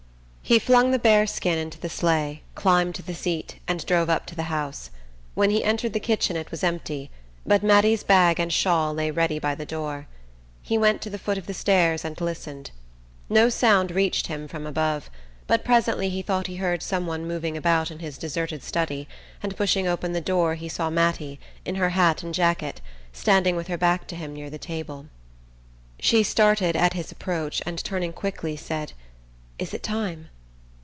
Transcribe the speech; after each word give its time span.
He 0.43 0.59
flung 0.59 0.91
the 0.91 0.99
bearskin 0.99 1.57
into 1.57 1.79
the 1.79 1.87
sleigh, 1.87 2.43
climbed 2.55 2.93
to 2.95 3.01
the 3.01 3.13
seat, 3.13 3.59
and 3.69 3.85
drove 3.85 4.09
up 4.09 4.25
to 4.25 4.35
the 4.35 4.43
house. 4.51 4.89
When 5.33 5.49
he 5.49 5.63
entered 5.63 5.93
the 5.93 5.99
kitchen 6.01 6.35
it 6.35 6.51
was 6.51 6.61
empty, 6.61 7.09
but 7.45 7.63
Mattie's 7.63 8.03
bag 8.03 8.37
and 8.37 8.51
shawl 8.51 8.93
lay 8.93 9.11
ready 9.11 9.39
by 9.39 9.55
the 9.55 9.65
door. 9.65 10.07
He 10.61 10.77
went 10.77 11.01
to 11.03 11.09
the 11.09 11.17
foot 11.19 11.37
of 11.37 11.45
the 11.47 11.53
stairs 11.53 12.03
and 12.03 12.19
listened. 12.19 12.71
No 13.29 13.47
sound 13.47 13.91
reached 13.91 14.27
him 14.27 14.45
from 14.49 14.67
above, 14.67 15.09
but 15.47 15.63
presently 15.63 16.09
he 16.09 16.21
thought 16.21 16.47
he 16.47 16.57
heard 16.57 16.83
some 16.83 17.07
one 17.07 17.25
moving 17.25 17.55
about 17.55 17.89
in 17.89 17.99
his 17.99 18.17
deserted 18.17 18.61
study, 18.61 19.07
and 19.41 19.55
pushing 19.55 19.87
open 19.87 20.11
the 20.11 20.19
door 20.19 20.55
he 20.55 20.67
saw 20.67 20.89
Mattie, 20.89 21.39
in 21.63 21.75
her 21.75 21.91
hat 21.91 22.23
and 22.23 22.33
jacket, 22.33 22.81
standing 23.13 23.55
with 23.55 23.67
her 23.67 23.77
back 23.77 24.05
to 24.07 24.17
him 24.17 24.33
near 24.33 24.49
the 24.49 24.57
table. 24.57 25.05
She 25.97 26.23
started 26.23 26.75
at 26.75 26.91
his 26.91 27.09
approach 27.09 27.61
and 27.65 27.81
turning 27.81 28.11
quickly, 28.11 28.57
said: 28.57 28.91
"Is 29.57 29.73
it 29.73 29.81
time?" 29.81 30.27